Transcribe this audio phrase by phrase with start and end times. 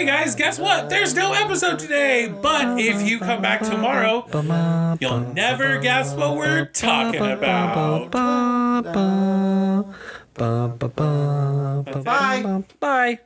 [0.00, 0.88] Hey guys, guess what?
[0.88, 2.26] There's no episode today.
[2.26, 4.24] But if you come back tomorrow,
[4.98, 8.10] you'll never guess what we're talking about.
[12.02, 12.64] Bye.
[12.80, 13.20] Bye.